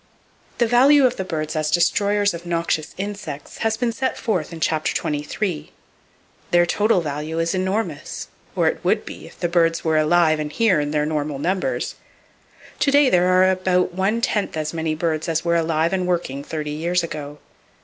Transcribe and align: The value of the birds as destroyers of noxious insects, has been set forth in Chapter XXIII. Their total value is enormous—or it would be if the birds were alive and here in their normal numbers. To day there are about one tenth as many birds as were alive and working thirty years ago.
The 0.57 0.65
value 0.65 1.05
of 1.05 1.17
the 1.17 1.23
birds 1.23 1.55
as 1.55 1.69
destroyers 1.69 2.33
of 2.33 2.43
noxious 2.43 2.95
insects, 2.97 3.59
has 3.59 3.77
been 3.77 3.91
set 3.91 4.17
forth 4.17 4.51
in 4.51 4.59
Chapter 4.59 4.93
XXIII. 4.95 5.71
Their 6.49 6.65
total 6.65 7.01
value 7.01 7.37
is 7.37 7.53
enormous—or 7.53 8.67
it 8.67 8.83
would 8.83 9.05
be 9.05 9.27
if 9.27 9.39
the 9.39 9.47
birds 9.47 9.83
were 9.83 9.99
alive 9.99 10.39
and 10.39 10.51
here 10.51 10.79
in 10.79 10.89
their 10.89 11.05
normal 11.05 11.37
numbers. 11.37 11.93
To 12.79 12.89
day 12.89 13.11
there 13.11 13.27
are 13.27 13.47
about 13.51 13.93
one 13.93 14.21
tenth 14.21 14.57
as 14.57 14.73
many 14.73 14.95
birds 14.95 15.29
as 15.29 15.45
were 15.45 15.55
alive 15.55 15.93
and 15.93 16.07
working 16.07 16.43
thirty 16.43 16.71
years 16.71 17.03
ago. 17.03 17.37